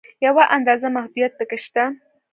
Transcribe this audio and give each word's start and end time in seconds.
یوه 0.25 0.43
اندازه 0.55 0.87
محدودیت 0.95 1.31
په 1.39 1.43
کې 1.49 1.57
شته. 1.63 1.83